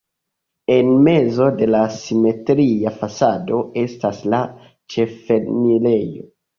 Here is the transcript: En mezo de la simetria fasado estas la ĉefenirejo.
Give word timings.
En 0.75 0.87
mezo 1.07 1.49
de 1.59 1.67
la 1.75 1.83
simetria 1.99 2.95
fasado 2.97 3.63
estas 3.87 4.27
la 4.35 4.43
ĉefenirejo. 4.99 6.31